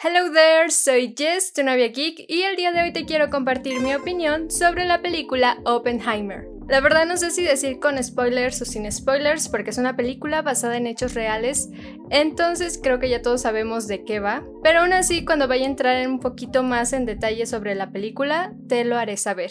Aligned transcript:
Hello 0.00 0.32
there, 0.32 0.70
soy 0.70 1.12
Jess, 1.18 1.52
tu 1.52 1.64
novia 1.64 1.88
geek, 1.88 2.24
y 2.28 2.42
el 2.42 2.54
día 2.54 2.70
de 2.70 2.82
hoy 2.82 2.92
te 2.92 3.04
quiero 3.04 3.30
compartir 3.30 3.80
mi 3.80 3.96
opinión 3.96 4.48
sobre 4.48 4.84
la 4.84 5.02
película 5.02 5.58
Oppenheimer. 5.64 6.46
La 6.68 6.80
verdad 6.80 7.04
no 7.04 7.16
sé 7.16 7.32
si 7.32 7.42
decir 7.42 7.80
con 7.80 8.00
spoilers 8.00 8.62
o 8.62 8.64
sin 8.64 8.88
spoilers 8.92 9.48
porque 9.48 9.70
es 9.70 9.78
una 9.78 9.96
película 9.96 10.40
basada 10.40 10.76
en 10.76 10.86
hechos 10.86 11.14
reales, 11.14 11.68
entonces 12.10 12.78
creo 12.80 13.00
que 13.00 13.08
ya 13.08 13.22
todos 13.22 13.42
sabemos 13.42 13.88
de 13.88 14.04
qué 14.04 14.20
va, 14.20 14.44
pero 14.62 14.82
aún 14.82 14.92
así 14.92 15.24
cuando 15.24 15.48
vaya 15.48 15.64
a 15.64 15.70
entrar 15.70 16.06
un 16.06 16.20
poquito 16.20 16.62
más 16.62 16.92
en 16.92 17.04
detalle 17.04 17.44
sobre 17.46 17.74
la 17.74 17.90
película, 17.90 18.52
te 18.68 18.84
lo 18.84 18.96
haré 18.96 19.16
saber. 19.16 19.50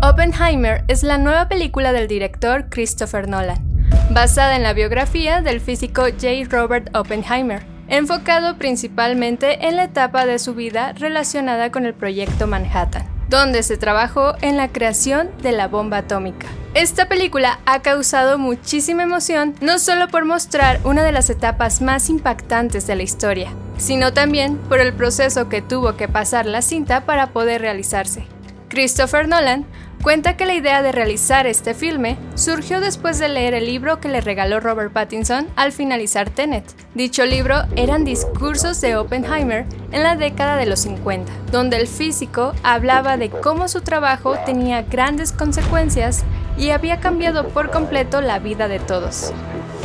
Oppenheimer 0.00 0.84
es 0.86 1.02
la 1.02 1.18
nueva 1.18 1.48
película 1.48 1.92
del 1.92 2.06
director 2.06 2.68
Christopher 2.70 3.26
Nolan 3.26 3.69
basada 4.10 4.56
en 4.56 4.62
la 4.62 4.72
biografía 4.72 5.40
del 5.40 5.60
físico 5.60 6.02
J. 6.02 6.44
Robert 6.48 6.94
Oppenheimer, 6.96 7.62
enfocado 7.88 8.56
principalmente 8.56 9.66
en 9.66 9.76
la 9.76 9.84
etapa 9.84 10.26
de 10.26 10.38
su 10.38 10.54
vida 10.54 10.92
relacionada 10.92 11.70
con 11.70 11.86
el 11.86 11.94
proyecto 11.94 12.46
Manhattan, 12.46 13.04
donde 13.28 13.62
se 13.62 13.76
trabajó 13.76 14.34
en 14.42 14.56
la 14.56 14.68
creación 14.68 15.30
de 15.42 15.52
la 15.52 15.68
bomba 15.68 15.98
atómica. 15.98 16.46
Esta 16.74 17.08
película 17.08 17.58
ha 17.66 17.82
causado 17.82 18.38
muchísima 18.38 19.02
emoción 19.02 19.54
no 19.60 19.78
solo 19.78 20.08
por 20.08 20.24
mostrar 20.24 20.80
una 20.84 21.02
de 21.02 21.12
las 21.12 21.30
etapas 21.30 21.82
más 21.82 22.08
impactantes 22.10 22.86
de 22.86 22.94
la 22.94 23.02
historia, 23.02 23.52
sino 23.76 24.12
también 24.12 24.56
por 24.56 24.80
el 24.80 24.92
proceso 24.92 25.48
que 25.48 25.62
tuvo 25.62 25.96
que 25.96 26.06
pasar 26.06 26.46
la 26.46 26.62
cinta 26.62 27.06
para 27.06 27.28
poder 27.28 27.60
realizarse. 27.60 28.24
Christopher 28.68 29.26
Nolan 29.26 29.66
Cuenta 30.02 30.34
que 30.34 30.46
la 30.46 30.54
idea 30.54 30.80
de 30.80 30.92
realizar 30.92 31.46
este 31.46 31.74
filme 31.74 32.16
surgió 32.34 32.80
después 32.80 33.18
de 33.18 33.28
leer 33.28 33.52
el 33.52 33.66
libro 33.66 34.00
que 34.00 34.08
le 34.08 34.22
regaló 34.22 34.58
Robert 34.58 34.94
Pattinson 34.94 35.46
al 35.56 35.72
finalizar 35.72 36.30
Tenet. 36.30 36.64
Dicho 36.94 37.26
libro 37.26 37.64
eran 37.76 38.04
discursos 38.06 38.80
de 38.80 38.96
Oppenheimer 38.96 39.66
en 39.92 40.02
la 40.02 40.16
década 40.16 40.56
de 40.56 40.64
los 40.64 40.80
50, 40.80 41.30
donde 41.52 41.76
el 41.76 41.86
físico 41.86 42.54
hablaba 42.62 43.18
de 43.18 43.28
cómo 43.28 43.68
su 43.68 43.82
trabajo 43.82 44.38
tenía 44.46 44.80
grandes 44.82 45.32
consecuencias 45.32 46.24
y 46.56 46.70
había 46.70 46.98
cambiado 46.98 47.48
por 47.48 47.70
completo 47.70 48.22
la 48.22 48.38
vida 48.38 48.68
de 48.68 48.78
todos. 48.78 49.34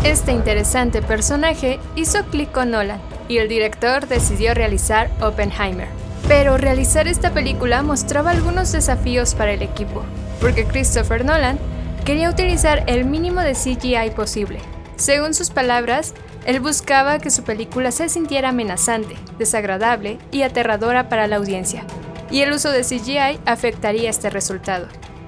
Este 0.06 0.32
interesante 0.32 1.02
personaje 1.02 1.78
hizo 1.98 2.24
clic 2.28 2.54
con 2.54 2.72
Nolan 2.72 3.02
y 3.28 3.40
el 3.40 3.50
director 3.50 4.08
decidió 4.08 4.54
realizar 4.54 5.10
Oppenheimer. 5.20 6.05
Pero 6.28 6.58
realizar 6.58 7.08
esta 7.08 7.32
película 7.32 7.84
mostraba 7.84 8.32
algunos 8.32 8.72
desafíos 8.72 9.36
para 9.36 9.54
el 9.54 9.62
equipo, 9.62 10.04
porque 10.42 10.66
Christopher 10.66 11.24
Nolan 11.24 11.60
quería 12.04 12.30
utilizar 12.30 12.84
el 12.88 13.06
mínimo 13.06 13.42
de 13.42 13.54
CGI 13.54 14.12
posible. 14.16 14.60
Según 14.96 15.36
sus 15.36 15.52
palabras, 15.52 16.16
él 16.46 16.60
buscaba 16.60 17.20
que 17.20 17.30
su 17.30 17.44
película 17.44 17.92
se 17.92 18.10
sintiera 18.10 18.50
amenazante, 18.50 19.16
desagradable 19.38 20.18
y 20.32 20.42
aterradora 20.42 21.10
para 21.10 21.28
la 21.28 21.36
audiencia, 21.36 21.84
y 22.32 22.42
el 22.42 22.54
uso 22.54 22.72
de 22.72 22.82
CGI 22.82 23.40
afectaría 23.46 24.10
este 24.10 24.32
resultado. 24.32 24.88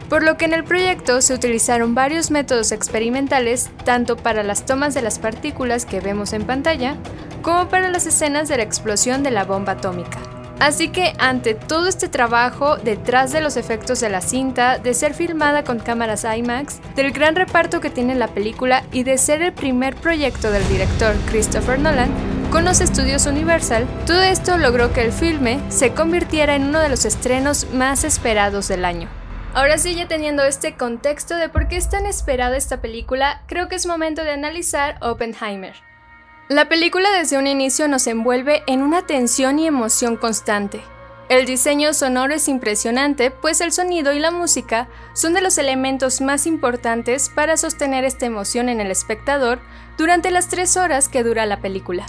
Por 0.10 0.24
lo 0.24 0.38
que 0.38 0.46
en 0.46 0.54
el 0.54 0.64
proyecto 0.64 1.22
se 1.22 1.34
utilizaron 1.34 1.94
varios 1.94 2.32
métodos 2.32 2.72
experimentales 2.72 3.70
tanto 3.84 4.16
para 4.16 4.42
las 4.42 4.66
tomas 4.66 4.94
de 4.94 5.02
las 5.02 5.20
partículas 5.20 5.86
que 5.86 6.00
vemos 6.00 6.34
en 6.34 6.46
pantalla, 6.46 6.96
como 7.44 7.68
para 7.68 7.90
las 7.90 8.08
escenas 8.08 8.48
de 8.48 8.58
la 8.58 8.64
explosión 8.64 9.22
de 9.22 9.32
la 9.32 9.44
bomba 9.44 9.74
atómica. 9.74 10.37
Así 10.60 10.90
que 10.90 11.14
ante 11.20 11.54
todo 11.54 11.88
este 11.88 12.10
trabajo 12.10 12.78
detrás 12.78 13.32
de 13.32 13.42
los 13.42 13.58
efectos 13.58 14.00
de 14.00 14.10
la 14.10 14.22
cinta, 14.22 14.80
de 14.80 14.96
ser 14.96 15.14
filmada 15.14 15.64
con 15.64 15.80
cámaras 15.80 16.26
IMAX, 16.26 16.80
del 16.96 17.12
gran 17.12 17.36
reparto 17.36 17.80
que 17.80 17.92
tiene 17.92 18.16
la 18.16 18.28
película 18.28 18.84
y 18.92 19.04
de 19.04 19.20
ser 19.20 19.44
el 19.44 19.54
primer 19.54 19.96
proyecto 19.96 20.50
del 20.52 20.68
director 20.68 21.16
Christopher 21.30 21.78
Nolan, 21.78 22.10
con 22.52 22.66
los 22.66 22.82
estudios 22.82 23.28
Universal, 23.28 23.86
todo 24.08 24.22
esto 24.22 24.58
logró 24.58 24.94
que 24.94 25.02
el 25.02 25.12
filme 25.12 25.60
se 25.70 25.94
convirtiera 25.94 26.56
en 26.56 26.64
uno 26.64 26.80
de 26.80 26.90
los 26.90 27.06
estrenos 27.06 27.68
más 27.74 28.04
esperados 28.04 28.68
del 28.68 28.86
año. 28.86 29.10
Ahora 29.54 29.78
sí, 29.78 29.96
ya 29.96 30.08
teniendo 30.08 30.44
este 30.44 30.76
contexto 30.76 31.36
de 31.36 31.50
por 31.50 31.68
qué 31.68 31.78
es 31.78 31.90
tan 31.90 32.06
esperada 32.06 32.58
esta 32.58 32.82
película, 32.82 33.42
creo 33.48 33.68
que 33.68 33.76
es 33.76 33.86
momento 33.86 34.24
de 34.24 34.32
analizar 34.32 34.98
Oppenheimer. 35.02 35.87
La 36.50 36.70
película 36.70 37.12
desde 37.12 37.38
un 37.38 37.46
inicio 37.46 37.90
nos 37.90 38.08
envuelve 38.08 38.64
en 38.68 38.82
una 38.82 39.02
tensión 39.02 39.60
y 39.60 39.68
emoción 39.68 40.16
constante. 40.16 40.82
El 41.28 41.46
diseño 41.46 41.94
sonoro 41.94 42.34
es 42.34 42.48
impresionante, 42.48 43.32
pues 43.32 43.60
el 43.60 43.74
sonido 43.74 44.14
y 44.14 44.20
la 44.20 44.32
música 44.32 44.88
son 45.12 45.34
de 45.34 45.42
los 45.42 45.58
elementos 45.58 46.22
más 46.22 46.48
importantes 46.48 47.28
para 47.28 47.58
sostener 47.58 48.06
esta 48.06 48.28
emoción 48.28 48.70
en 48.70 48.80
el 48.80 48.92
espectador 48.92 49.60
durante 49.98 50.32
las 50.32 50.48
tres 50.48 50.78
horas 50.78 51.10
que 51.10 51.22
dura 51.22 51.46
la 51.46 51.60
película, 51.60 52.06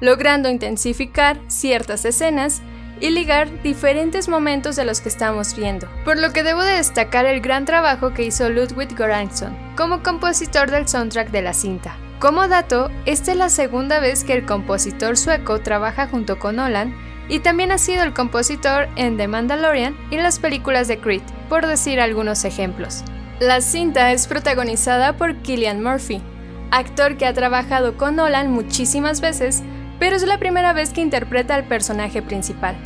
logrando 0.00 0.48
intensificar 0.48 1.40
ciertas 1.48 2.04
escenas 2.04 2.62
y 3.00 3.10
ligar 3.10 3.64
diferentes 3.64 4.28
momentos 4.28 4.76
de 4.76 4.84
los 4.84 5.00
que 5.00 5.08
estamos 5.08 5.56
viendo. 5.56 5.88
Por 6.04 6.20
lo 6.20 6.32
que 6.32 6.44
debo 6.44 6.62
de 6.62 6.76
destacar 6.76 7.26
el 7.26 7.40
gran 7.40 7.64
trabajo 7.64 8.14
que 8.14 8.22
hizo 8.22 8.48
Ludwig 8.48 8.94
Göransson 8.94 9.58
como 9.76 10.04
compositor 10.04 10.70
del 10.70 10.86
soundtrack 10.86 11.32
de 11.32 11.42
la 11.42 11.52
cinta. 11.52 11.96
Como 12.18 12.48
dato, 12.48 12.90
esta 13.04 13.32
es 13.32 13.36
la 13.36 13.50
segunda 13.50 14.00
vez 14.00 14.24
que 14.24 14.32
el 14.32 14.46
compositor 14.46 15.18
sueco 15.18 15.60
trabaja 15.60 16.08
junto 16.08 16.38
con 16.38 16.56
Nolan 16.56 16.94
y 17.28 17.40
también 17.40 17.72
ha 17.72 17.78
sido 17.78 18.04
el 18.04 18.14
compositor 18.14 18.88
en 18.96 19.18
The 19.18 19.28
Mandalorian 19.28 19.94
y 20.10 20.16
las 20.16 20.38
películas 20.38 20.88
de 20.88 20.98
Creed, 20.98 21.20
por 21.50 21.66
decir 21.66 22.00
algunos 22.00 22.46
ejemplos. 22.46 23.02
La 23.38 23.60
cinta 23.60 24.12
es 24.12 24.26
protagonizada 24.26 25.18
por 25.18 25.36
Killian 25.42 25.82
Murphy, 25.82 26.22
actor 26.70 27.18
que 27.18 27.26
ha 27.26 27.34
trabajado 27.34 27.98
con 27.98 28.16
Nolan 28.16 28.50
muchísimas 28.50 29.20
veces, 29.20 29.62
pero 29.98 30.16
es 30.16 30.22
la 30.22 30.38
primera 30.38 30.72
vez 30.72 30.94
que 30.94 31.02
interpreta 31.02 31.54
al 31.54 31.64
personaje 31.64 32.22
principal. 32.22 32.76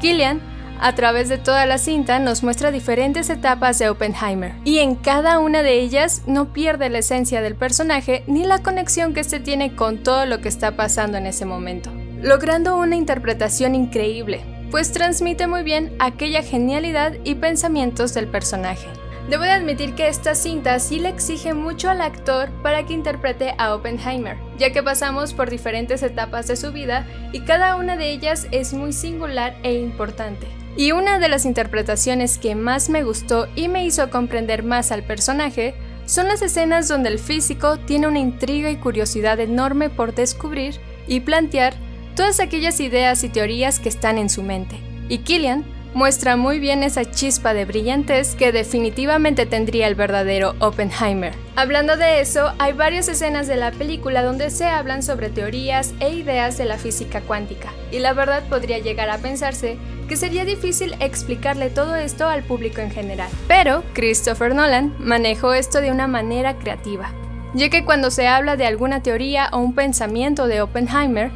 Killian 0.00 0.40
a 0.80 0.94
través 0.94 1.28
de 1.28 1.38
toda 1.38 1.66
la 1.66 1.78
cinta 1.78 2.18
nos 2.18 2.42
muestra 2.42 2.70
diferentes 2.70 3.30
etapas 3.30 3.78
de 3.78 3.88
Oppenheimer, 3.88 4.54
y 4.64 4.78
en 4.78 4.94
cada 4.94 5.38
una 5.38 5.62
de 5.62 5.80
ellas 5.80 6.22
no 6.26 6.52
pierde 6.52 6.90
la 6.90 6.98
esencia 6.98 7.42
del 7.42 7.54
personaje 7.54 8.24
ni 8.26 8.44
la 8.44 8.62
conexión 8.62 9.14
que 9.14 9.20
éste 9.20 9.40
tiene 9.40 9.74
con 9.74 10.02
todo 10.02 10.26
lo 10.26 10.40
que 10.40 10.48
está 10.48 10.76
pasando 10.76 11.18
en 11.18 11.26
ese 11.26 11.44
momento, 11.44 11.90
logrando 12.20 12.76
una 12.76 12.96
interpretación 12.96 13.74
increíble, 13.74 14.40
pues 14.70 14.92
transmite 14.92 15.46
muy 15.46 15.62
bien 15.62 15.94
aquella 15.98 16.42
genialidad 16.42 17.12
y 17.24 17.36
pensamientos 17.36 18.14
del 18.14 18.28
personaje. 18.28 18.88
Debo 19.28 19.42
de 19.42 19.50
admitir 19.50 19.94
que 19.94 20.08
esta 20.08 20.34
cinta 20.34 20.78
sí 20.78 20.98
le 20.98 21.08
exige 21.08 21.54
mucho 21.54 21.88
al 21.88 22.02
actor 22.02 22.50
para 22.62 22.84
que 22.84 22.92
interprete 22.92 23.54
a 23.56 23.74
Oppenheimer, 23.74 24.36
ya 24.58 24.70
que 24.70 24.82
pasamos 24.82 25.32
por 25.32 25.48
diferentes 25.48 26.02
etapas 26.02 26.46
de 26.46 26.56
su 26.56 26.72
vida 26.72 27.06
y 27.32 27.40
cada 27.40 27.76
una 27.76 27.96
de 27.96 28.10
ellas 28.10 28.46
es 28.50 28.74
muy 28.74 28.92
singular 28.92 29.56
e 29.62 29.74
importante. 29.74 30.46
Y 30.76 30.92
una 30.92 31.18
de 31.18 31.28
las 31.30 31.46
interpretaciones 31.46 32.36
que 32.36 32.54
más 32.54 32.90
me 32.90 33.02
gustó 33.02 33.48
y 33.56 33.68
me 33.68 33.86
hizo 33.86 34.10
comprender 34.10 34.62
más 34.62 34.92
al 34.92 35.04
personaje 35.04 35.74
son 36.04 36.28
las 36.28 36.42
escenas 36.42 36.86
donde 36.88 37.08
el 37.08 37.18
físico 37.18 37.78
tiene 37.78 38.08
una 38.08 38.18
intriga 38.18 38.70
y 38.70 38.76
curiosidad 38.76 39.40
enorme 39.40 39.88
por 39.88 40.14
descubrir 40.14 40.80
y 41.06 41.20
plantear 41.20 41.72
todas 42.14 42.40
aquellas 42.40 42.78
ideas 42.80 43.24
y 43.24 43.30
teorías 43.30 43.80
que 43.80 43.88
están 43.88 44.18
en 44.18 44.28
su 44.28 44.42
mente. 44.42 44.76
Y 45.08 45.18
Killian 45.18 45.64
muestra 45.94 46.36
muy 46.36 46.58
bien 46.58 46.82
esa 46.82 47.04
chispa 47.04 47.54
de 47.54 47.64
brillantez 47.64 48.34
que 48.34 48.52
definitivamente 48.52 49.46
tendría 49.46 49.86
el 49.86 49.94
verdadero 49.94 50.54
Oppenheimer. 50.58 51.32
Hablando 51.56 51.96
de 51.96 52.20
eso, 52.20 52.52
hay 52.58 52.72
varias 52.72 53.08
escenas 53.08 53.46
de 53.46 53.56
la 53.56 53.70
película 53.70 54.22
donde 54.22 54.50
se 54.50 54.66
hablan 54.66 55.02
sobre 55.02 55.30
teorías 55.30 55.94
e 56.00 56.10
ideas 56.10 56.58
de 56.58 56.64
la 56.64 56.78
física 56.78 57.20
cuántica, 57.20 57.70
y 57.92 58.00
la 58.00 58.12
verdad 58.12 58.42
podría 58.48 58.80
llegar 58.80 59.08
a 59.08 59.18
pensarse 59.18 59.78
que 60.08 60.16
sería 60.16 60.44
difícil 60.44 60.96
explicarle 61.00 61.70
todo 61.70 61.94
esto 61.94 62.28
al 62.28 62.42
público 62.42 62.80
en 62.80 62.90
general. 62.90 63.30
Pero 63.46 63.84
Christopher 63.94 64.54
Nolan 64.54 64.94
manejó 64.98 65.54
esto 65.54 65.80
de 65.80 65.92
una 65.92 66.08
manera 66.08 66.58
creativa, 66.58 67.10
ya 67.54 67.68
que 67.68 67.84
cuando 67.84 68.10
se 68.10 68.26
habla 68.26 68.56
de 68.56 68.66
alguna 68.66 69.02
teoría 69.02 69.48
o 69.52 69.58
un 69.58 69.74
pensamiento 69.74 70.48
de 70.48 70.60
Oppenheimer, 70.60 71.30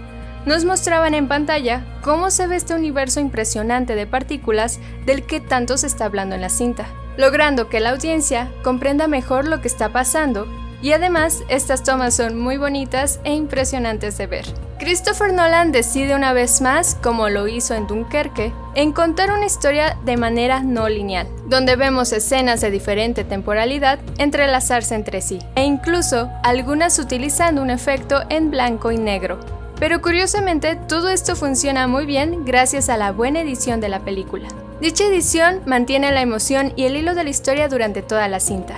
nos 0.47 0.65
mostraban 0.65 1.15
en 1.15 1.29
pantalla 1.29 1.85
cómo 2.03 2.31
se 2.31 2.47
ve 2.47 2.57
este 2.57 2.75
universo 2.75 3.21
impresionante 3.21 3.95
de 3.95 4.07
partículas 4.07 4.81
del 5.05 5.27
que 5.27 5.41
tanto 5.41 5.77
se 5.77 5.87
está 5.87 6.07
hablando 6.07 6.35
en 6.35 6.41
la 6.41 6.49
cinta, 6.49 6.87
logrando 7.17 7.69
que 7.69 7.81
la 7.81 7.91
audiencia 7.91 8.51
comprenda 8.63 9.09
mejor 9.09 9.47
lo 9.47 9.61
que 9.61 9.69
está 9.69 9.91
pasando 9.91 10.47
y 10.81 10.93
además 10.93 11.43
estas 11.49 11.83
tomas 11.83 12.15
son 12.15 12.39
muy 12.39 12.57
bonitas 12.57 13.21
e 13.25 13.35
impresionantes 13.35 14.17
de 14.17 14.27
ver. 14.27 14.47
Christopher 14.79 15.33
Nolan 15.33 15.73
decide 15.73 16.15
una 16.15 16.33
vez 16.33 16.61
más, 16.61 16.95
como 16.95 17.29
lo 17.29 17.49
hizo 17.49 17.75
en 17.75 17.89
Dunkerque, 17.89 18.53
en 18.77 18.93
contar 18.93 19.33
una 19.33 19.47
historia 19.47 19.99
de 20.05 20.17
manera 20.17 20.63
no 20.63 20.89
lineal, 20.89 21.27
donde 21.47 21.75
vemos 21.75 22.13
escenas 22.13 22.61
de 22.61 22.71
diferente 22.71 23.25
temporalidad 23.25 23.99
entrelazarse 24.19 24.95
entre 24.95 25.21
sí, 25.21 25.41
e 25.57 25.65
incluso 25.65 26.31
algunas 26.45 27.01
utilizando 27.01 27.61
un 27.61 27.71
efecto 27.71 28.23
en 28.29 28.53
blanco 28.53 28.93
y 28.93 28.99
negro, 28.99 29.41
pero 29.79 30.03
curiosamente, 30.03 30.77
todo 30.89 31.09
esto 31.09 31.37
funciona 31.37 31.87
muy 31.87 32.07
bien 32.07 32.45
gracias 32.45 32.89
a 32.89 32.97
la 32.97 33.13
buena 33.13 33.41
edición 33.41 33.81
de 33.81 33.89
la 33.89 34.01
película. 34.01 34.49
Dicha 34.81 35.05
edición 35.05 35.61
mantiene 35.67 36.13
la 36.13 36.23
emoción 36.23 36.73
y 36.77 36.85
el 36.85 36.97
hilo 36.97 37.15
de 37.15 37.25
la 37.25 37.31
historia 37.31 37.69
durante 37.69 38.03
toda 38.03 38.29
la 38.29 38.41
cinta. 38.41 38.77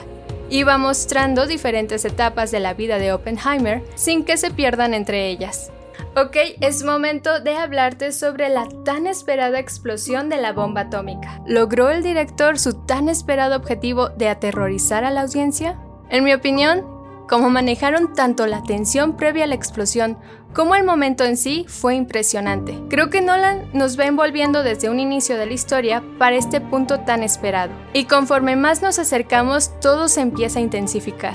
y 0.50 0.64
va 0.64 0.78
mostrando 0.78 1.46
diferentes 1.46 2.04
etapas 2.04 2.50
de 2.50 2.60
la 2.60 2.74
vida 2.74 2.98
de 2.98 3.12
Oppenheimer 3.12 3.82
sin 3.94 4.24
que 4.24 4.36
se 4.36 4.50
pierdan 4.50 4.94
entre 4.94 5.28
ellas. 5.28 5.70
Ok, 6.16 6.36
es 6.60 6.82
momento 6.82 7.38
de 7.38 7.56
hablarte 7.56 8.10
sobre 8.10 8.48
la 8.48 8.68
tan 8.84 9.06
esperada 9.06 9.60
explosión 9.60 10.28
de 10.28 10.38
la 10.38 10.52
bomba 10.52 10.82
atómica. 10.82 11.40
¿Logró 11.46 11.88
el 11.88 12.02
director 12.02 12.58
su 12.58 12.74
tan 12.84 13.08
esperado 13.08 13.54
objetivo 13.54 14.08
de 14.08 14.28
aterrorizar 14.28 15.04
a 15.04 15.12
la 15.12 15.20
audiencia? 15.22 15.78
En 16.08 16.24
mi 16.24 16.34
opinión, 16.34 16.84
como 17.30 17.48
manejaron 17.48 18.12
tanto 18.12 18.48
la 18.48 18.64
tensión 18.64 19.16
previa 19.16 19.44
a 19.44 19.46
la 19.46 19.54
explosión 19.54 20.18
como 20.52 20.74
el 20.74 20.82
momento 20.82 21.22
en 21.22 21.36
sí 21.36 21.64
fue 21.68 21.94
impresionante. 21.94 22.76
Creo 22.90 23.08
que 23.08 23.20
Nolan 23.20 23.70
nos 23.72 23.96
va 23.96 24.06
envolviendo 24.06 24.64
desde 24.64 24.90
un 24.90 24.98
inicio 24.98 25.38
de 25.38 25.46
la 25.46 25.52
historia 25.52 26.02
para 26.18 26.34
este 26.34 26.60
punto 26.60 27.00
tan 27.00 27.22
esperado. 27.22 27.70
Y 27.92 28.06
conforme 28.06 28.56
más 28.56 28.82
nos 28.82 28.98
acercamos, 28.98 29.78
todo 29.80 30.08
se 30.08 30.22
empieza 30.22 30.58
a 30.58 30.62
intensificar. 30.62 31.34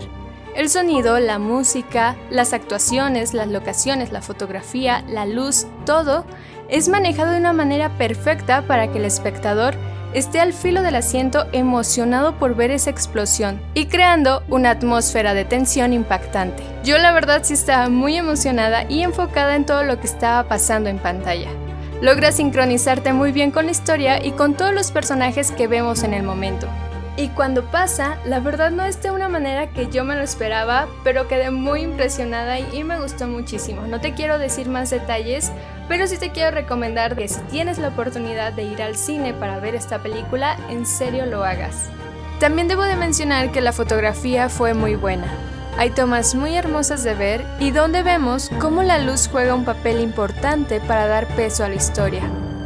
El 0.54 0.70
sonido, 0.70 1.18
la 1.20 1.40
música, 1.40 2.18
las 2.30 2.52
actuaciones, 2.52 3.34
las 3.34 3.48
locaciones, 3.48 4.12
la 4.12 4.22
fotografía, 4.22 5.02
la 5.08 5.26
luz, 5.26 5.66
todo 5.86 6.26
es 6.68 6.90
manejado 6.90 7.32
de 7.32 7.40
una 7.40 7.54
manera 7.54 7.98
perfecta 7.98 8.68
para 8.68 8.92
que 8.92 8.98
el 8.98 9.06
espectador 9.06 9.76
esté 10.16 10.40
al 10.40 10.54
filo 10.54 10.82
del 10.82 10.96
asiento 10.96 11.46
emocionado 11.52 12.38
por 12.40 12.56
ver 12.56 12.72
esa 12.72 12.90
explosión 12.90 13.62
y 13.74 13.88
creando 13.88 14.44
una 14.48 14.72
atmósfera 14.72 15.34
de 15.34 15.44
tensión 15.44 15.92
impactante. 15.92 16.64
Yo 16.86 16.98
la 16.98 17.12
verdad 17.12 17.42
sí 17.44 17.54
estaba 17.54 17.90
muy 17.90 18.16
emocionada 18.16 18.86
y 18.88 19.02
enfocada 19.02 19.56
en 19.56 19.66
todo 19.66 19.84
lo 19.84 20.00
que 20.00 20.08
estaba 20.08 20.48
pasando 20.48 20.90
en 20.90 21.00
pantalla. 21.00 21.50
Logra 22.02 22.32
sincronizarte 22.32 23.12
muy 23.12 23.34
bien 23.34 23.52
con 23.52 23.66
la 23.66 23.72
historia 23.72 24.26
y 24.26 24.32
con 24.32 24.56
todos 24.56 24.74
los 24.74 24.92
personajes 24.92 25.52
que 25.52 25.68
vemos 25.68 26.04
en 26.04 26.14
el 26.14 26.24
momento. 26.24 26.68
Y 27.18 27.30
cuando 27.30 27.64
pasa, 27.72 28.18
la 28.26 28.42
verdad 28.42 28.72
no 28.72 28.84
es 28.84 29.02
de 29.02 29.12
una 29.12 29.30
manera 29.30 29.70
que 29.70 29.88
yo 29.88 30.04
me 30.04 30.16
lo 30.16 30.22
esperaba, 30.22 30.88
pero 31.06 31.30
quedé 31.30 31.50
muy 31.50 31.82
impresionada 31.82 32.60
y 32.60 32.84
me 32.84 33.00
gustó 33.00 33.28
muchísimo. 33.28 33.88
No 33.88 34.02
te 34.02 34.14
quiero 34.14 34.38
decir 34.38 34.68
más 34.68 34.90
detalles, 34.90 35.52
pero 35.88 36.08
sí 36.08 36.18
te 36.18 36.32
quiero 36.32 36.52
recomendar 36.52 37.16
que 37.16 37.30
si 37.30 37.40
tienes 37.44 37.78
la 37.78 37.88
oportunidad 37.90 38.52
de 38.52 38.64
ir 38.64 38.82
al 38.82 38.98
cine 38.98 39.34
para 39.34 39.60
ver 39.60 39.76
esta 39.76 40.00
película, 40.00 40.58
en 40.70 40.86
serio 40.86 41.26
lo 41.26 41.46
hagas. 41.46 41.90
También 42.42 42.68
debo 42.68 42.84
de 42.84 42.98
mencionar 42.98 43.54
que 43.54 43.62
la 43.62 43.72
fotografía 43.72 44.50
fue 44.50 44.74
muy 44.74 44.96
buena. 44.96 45.28
Hay 45.78 45.92
tomas 45.92 46.36
muy 46.36 46.56
hermosas 46.56 47.06
de 47.06 47.16
ver 47.16 47.46
y 47.60 47.72
donde 47.72 48.04
vemos 48.04 48.50
cómo 48.60 48.84
la 48.84 48.98
luz 48.98 49.30
juega 49.32 49.56
un 49.56 49.64
papel 49.64 50.02
importante 50.02 50.82
para 50.82 51.08
dar 51.08 51.28
peso 51.36 51.64
a 51.64 51.70
la 51.70 51.76
historia, 51.76 52.24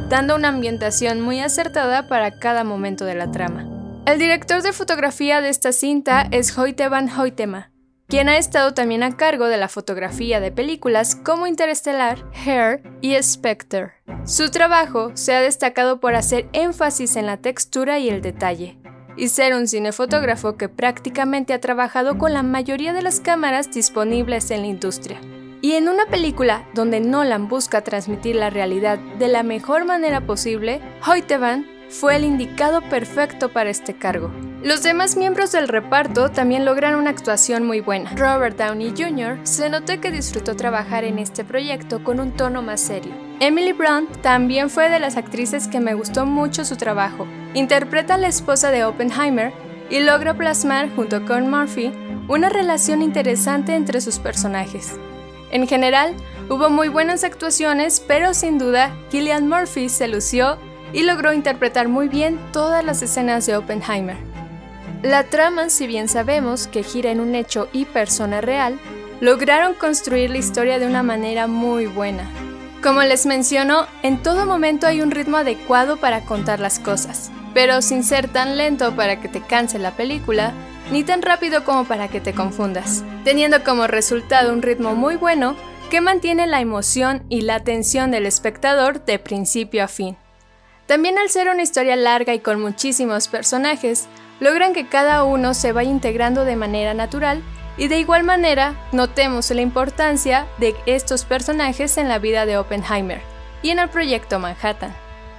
dando 0.10 0.36
una 0.36 0.48
ambientación 0.48 1.22
muy 1.22 1.40
acertada 1.40 2.08
para 2.08 2.32
cada 2.32 2.64
momento 2.64 3.06
de 3.06 3.16
la 3.16 3.30
trama. 3.30 3.79
El 4.06 4.18
director 4.18 4.64
de 4.64 4.74
fotografía 4.74 5.42
de 5.42 5.50
esta 5.50 5.72
cinta 5.72 6.28
es 6.32 6.58
Hoyte 6.58 6.90
van 6.90 7.10
Hoytema, 7.10 7.72
quien 8.08 8.28
ha 8.28 8.38
estado 8.38 8.74
también 8.74 9.04
a 9.04 9.16
cargo 9.18 9.46
de 9.46 9.58
la 9.58 9.68
fotografía 9.68 10.40
de 10.40 10.52
películas 10.52 11.16
como 11.16 11.46
Interestelar, 11.46 12.26
Hair 12.34 12.82
y 13.02 13.22
Spectre. 13.22 13.92
Su 14.26 14.50
trabajo 14.50 15.12
se 15.14 15.36
ha 15.36 15.42
destacado 15.42 16.00
por 16.00 16.16
hacer 16.16 16.50
énfasis 16.54 17.16
en 17.18 17.28
la 17.28 17.38
textura 17.38 18.00
y 18.00 18.10
el 18.10 18.22
detalle, 18.22 18.80
y 19.16 19.28
ser 19.28 19.54
un 19.54 19.68
cinefotógrafo 19.68 20.58
que 20.58 20.70
prácticamente 20.70 21.54
ha 21.54 21.62
trabajado 21.62 22.18
con 22.18 22.34
la 22.34 22.42
mayoría 22.42 22.94
de 22.94 23.04
las 23.04 23.20
cámaras 23.20 23.72
disponibles 23.72 24.50
en 24.50 24.62
la 24.62 24.68
industria. 24.68 25.22
Y 25.62 25.74
en 25.74 25.90
una 25.90 26.06
película 26.06 26.68
donde 26.74 27.02
Nolan 27.02 27.50
busca 27.50 27.84
transmitir 27.84 28.38
la 28.38 28.50
realidad 28.50 28.98
de 29.20 29.28
la 29.28 29.44
mejor 29.44 29.86
manera 29.86 30.22
posible, 30.22 30.82
Hoytevan 31.06 31.79
fue 31.90 32.16
el 32.16 32.24
indicado 32.24 32.82
perfecto 32.82 33.50
para 33.50 33.70
este 33.70 33.96
cargo. 33.96 34.32
Los 34.62 34.84
demás 34.84 35.18
miembros 35.18 35.52
del 35.52 35.68
reparto 35.68 36.30
también 36.30 36.66
lograron 36.66 37.00
una 37.00 37.10
actuación 37.10 37.66
muy 37.66 37.80
buena. 37.80 38.14
Robert 38.16 38.58
Downey 38.58 38.94
Jr. 38.96 39.40
se 39.44 39.70
notó 39.70 40.00
que 40.00 40.12
disfrutó 40.12 40.56
trabajar 40.56 41.04
en 41.04 41.18
este 41.18 41.44
proyecto 41.44 42.04
con 42.04 42.20
un 42.20 42.32
tono 42.32 42.62
más 42.62 42.82
serio. 42.82 43.14
Emily 43.40 43.74
Blunt 43.74 44.22
también 44.22 44.70
fue 44.70 44.90
de 44.90 45.00
las 45.00 45.18
actrices 45.18 45.68
que 45.68 45.80
me 45.80 45.94
gustó 45.94 46.26
mucho 46.26 46.66
su 46.66 46.76
trabajo. 46.76 47.26
Interpreta 47.54 48.16
a 48.16 48.18
la 48.18 48.28
esposa 48.28 48.70
de 48.70 48.84
Oppenheimer 48.84 49.54
y 49.90 50.02
logra 50.02 50.36
plasmar 50.36 50.94
junto 50.96 51.26
con 51.26 51.50
Murphy 51.50 51.92
una 52.28 52.50
relación 52.50 53.02
interesante 53.02 53.76
entre 53.76 54.02
sus 54.02 54.20
personajes. 54.20 54.96
En 55.52 55.68
general, 55.68 56.14
hubo 56.50 56.70
muy 56.70 56.90
buenas 56.90 57.24
actuaciones, 57.24 58.04
pero 58.06 58.36
sin 58.36 58.60
duda, 58.60 58.96
Killian 59.10 59.48
Murphy 59.48 59.90
se 59.90 60.08
lució 60.08 60.60
y 60.94 61.04
logró 61.04 61.34
interpretar 61.34 61.88
muy 61.88 62.08
bien 62.08 62.40
todas 62.52 62.84
las 62.84 63.02
escenas 63.02 63.46
de 63.46 63.56
Oppenheimer. 63.56 64.18
La 65.02 65.24
trama, 65.24 65.70
si 65.70 65.88
bien 65.88 66.10
sabemos 66.10 66.68
que 66.68 66.84
gira 66.84 67.12
en 67.12 67.22
un 67.22 67.36
hecho 67.36 67.70
y 67.72 67.86
persona 67.86 68.42
real, 68.42 68.80
lograron 69.22 69.74
construir 69.74 70.30
la 70.30 70.38
historia 70.38 70.80
de 70.80 70.88
una 70.88 71.04
manera 71.04 71.48
muy 71.48 71.86
buena. 71.86 72.24
Como 72.84 73.02
les 73.04 73.26
menciono, 73.26 73.88
en 74.04 74.22
todo 74.24 74.46
momento 74.46 74.88
hay 74.88 75.02
un 75.02 75.12
ritmo 75.12 75.38
adecuado 75.38 75.98
para 75.98 76.22
contar 76.22 76.60
las 76.60 76.80
cosas, 76.80 77.32
pero 77.54 77.82
sin 77.82 78.04
ser 78.04 78.30
tan 78.30 78.58
lento 78.58 78.96
para 78.96 79.20
que 79.20 79.28
te 79.28 79.42
canse 79.42 79.80
la 79.80 79.92
película, 79.92 80.54
ni 80.92 81.04
tan 81.04 81.22
rápido 81.22 81.64
como 81.64 81.86
para 81.86 82.08
que 82.08 82.22
te 82.22 82.34
confundas, 82.34 83.04
teniendo 83.24 83.64
como 83.64 83.88
resultado 83.88 84.54
un 84.54 84.62
ritmo 84.62 84.96
muy 84.96 85.18
bueno 85.18 85.56
que 85.90 86.02
mantiene 86.02 86.48
la 86.48 86.62
emoción 86.62 87.24
y 87.30 87.42
la 87.42 87.56
atención 87.56 88.12
del 88.12 88.26
espectador 88.26 89.04
de 89.06 89.20
principio 89.20 89.84
a 89.84 89.88
fin. 89.88 90.18
También 90.90 91.20
al 91.20 91.30
ser 91.30 91.48
una 91.50 91.62
historia 91.62 91.96
larga 91.96 92.34
y 92.34 92.40
con 92.40 92.60
muchísimos 92.60 93.28
personajes, 93.28 94.08
logran 94.40 94.74
que 94.74 94.88
cada 94.88 95.24
uno 95.24 95.54
se 95.54 95.72
vaya 95.72 95.92
integrando 95.92 96.46
de 96.46 96.56
manera 96.56 96.96
natural 96.96 97.44
y 97.78 97.90
de 97.90 98.00
igual 98.00 98.24
manera 98.24 98.74
notemos 98.92 99.52
la 99.52 99.62
importancia 99.62 100.48
de 100.58 100.76
estos 100.88 101.26
personajes 101.26 102.00
en 102.00 102.10
la 102.10 102.18
vida 102.18 102.48
de 102.48 102.58
Oppenheimer 102.58 103.22
y 103.62 103.70
en 103.70 103.78
el 103.78 103.90
proyecto 103.90 104.40
Manhattan. 104.40 104.92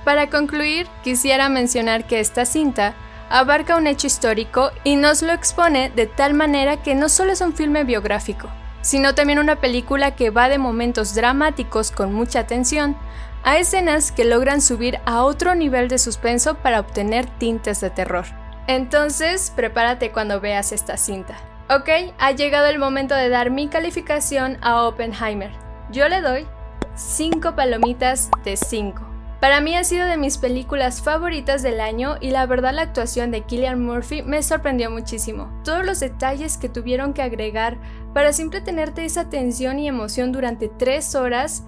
Para 0.04 0.30
concluir, 0.30 0.86
quisiera 1.02 1.48
mencionar 1.48 2.06
que 2.06 2.20
esta 2.20 2.44
cinta 2.44 2.94
abarca 3.28 3.74
un 3.74 3.88
hecho 3.88 4.06
histórico 4.06 4.70
y 4.84 4.94
nos 4.94 5.20
lo 5.20 5.32
expone 5.32 5.90
de 5.90 6.06
tal 6.06 6.32
manera 6.32 6.80
que 6.80 6.94
no 6.94 7.08
solo 7.08 7.32
es 7.32 7.40
un 7.40 7.54
filme 7.54 7.82
biográfico, 7.82 8.48
sino 8.82 9.16
también 9.16 9.40
una 9.40 9.56
película 9.56 10.14
que 10.14 10.30
va 10.30 10.48
de 10.48 10.58
momentos 10.58 11.16
dramáticos 11.16 11.90
con 11.90 12.14
mucha 12.14 12.46
tensión 12.46 12.96
a 13.42 13.58
escenas 13.58 14.12
que 14.12 14.24
logran 14.24 14.60
subir 14.60 15.00
a 15.06 15.22
otro 15.24 15.54
nivel 15.54 15.88
de 15.88 15.98
suspenso 15.98 16.56
para 16.56 16.80
obtener 16.80 17.26
tintes 17.38 17.80
de 17.80 17.90
terror. 17.90 18.26
Entonces, 18.66 19.52
prepárate 19.54 20.12
cuando 20.12 20.40
veas 20.40 20.72
esta 20.72 20.96
cinta. 20.96 21.36
Ok, 21.68 21.88
ha 22.18 22.32
llegado 22.32 22.66
el 22.66 22.78
momento 22.78 23.14
de 23.14 23.28
dar 23.28 23.50
mi 23.50 23.68
calificación 23.68 24.58
a 24.60 24.84
Oppenheimer. 24.84 25.52
Yo 25.90 26.08
le 26.08 26.20
doy 26.20 26.46
5 26.94 27.54
palomitas 27.54 28.30
de 28.44 28.56
5. 28.56 29.10
Para 29.40 29.62
mí 29.62 29.74
ha 29.74 29.84
sido 29.84 30.06
de 30.06 30.18
mis 30.18 30.36
películas 30.36 31.00
favoritas 31.00 31.62
del 31.62 31.80
año 31.80 32.16
y 32.20 32.30
la 32.30 32.44
verdad 32.44 32.74
la 32.74 32.82
actuación 32.82 33.30
de 33.30 33.40
Killian 33.40 33.82
Murphy 33.82 34.22
me 34.22 34.42
sorprendió 34.42 34.90
muchísimo. 34.90 35.50
Todos 35.64 35.86
los 35.86 35.98
detalles 36.00 36.58
que 36.58 36.68
tuvieron 36.68 37.14
que 37.14 37.22
agregar 37.22 37.78
para 38.12 38.34
siempre 38.34 38.60
tenerte 38.60 39.06
esa 39.06 39.30
tensión 39.30 39.78
y 39.78 39.88
emoción 39.88 40.30
durante 40.30 40.68
3 40.68 41.14
horas 41.14 41.64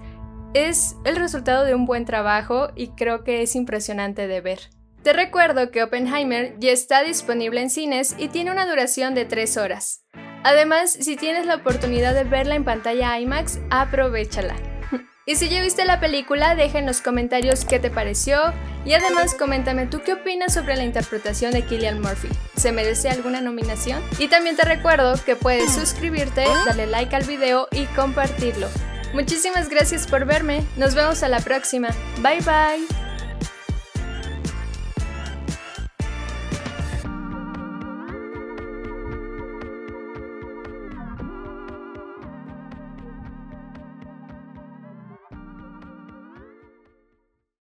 es 0.53 0.95
el 1.05 1.15
resultado 1.15 1.65
de 1.65 1.75
un 1.75 1.85
buen 1.85 2.05
trabajo 2.05 2.69
y 2.75 2.89
creo 2.89 3.23
que 3.23 3.41
es 3.41 3.55
impresionante 3.55 4.27
de 4.27 4.41
ver. 4.41 4.59
Te 5.03 5.11
recuerdo 5.13 5.69
que 5.69 5.83
Oppenheimer 5.83 6.55
ya 6.59 6.71
está 6.71 7.03
disponible 7.03 7.61
en 7.61 7.69
cines 7.69 8.15
y 8.17 8.29
tiene 8.29 8.51
una 8.51 8.65
duración 8.65 9.13
de 9.15 9.25
3 9.25 9.57
horas. 9.57 10.05
Además, 10.43 10.91
si 10.91 11.15
tienes 11.15 11.45
la 11.45 11.55
oportunidad 11.55 12.13
de 12.13 12.23
verla 12.23 12.55
en 12.55 12.63
pantalla 12.63 13.19
IMAX, 13.19 13.59
aprovechala. 13.69 14.55
Y 15.25 15.35
si 15.35 15.47
ya 15.47 15.61
viste 15.61 15.85
la 15.85 16.01
película, 16.01 16.53
deja 16.53 16.79
en 16.79 16.85
los 16.85 16.99
comentarios 16.99 17.63
qué 17.63 17.79
te 17.79 17.89
pareció 17.89 18.37
y 18.83 18.91
además 18.91 19.33
coméntame 19.35 19.85
tú 19.85 20.01
qué 20.05 20.13
opinas 20.13 20.53
sobre 20.53 20.75
la 20.75 20.83
interpretación 20.83 21.53
de 21.53 21.61
Killian 21.61 22.01
Murphy. 22.01 22.27
¿Se 22.57 22.73
merece 22.73 23.09
alguna 23.09 23.39
nominación? 23.39 24.03
Y 24.19 24.27
también 24.27 24.57
te 24.57 24.65
recuerdo 24.65 25.13
que 25.25 25.37
puedes 25.37 25.71
suscribirte, 25.71 26.43
darle 26.65 26.87
like 26.87 27.15
al 27.15 27.23
video 27.23 27.69
y 27.71 27.85
compartirlo. 27.95 28.67
Muchísimas 29.13 29.69
gracias 29.69 30.07
por 30.07 30.25
verme. 30.25 30.63
Nos 30.75 30.95
vemos 30.95 31.23
a 31.23 31.29
la 31.29 31.39
próxima. 31.39 31.89
Bye 32.21 32.41
bye. 32.41 33.02